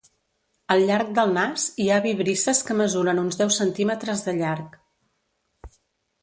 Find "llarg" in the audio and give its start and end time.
0.91-1.11, 4.41-4.81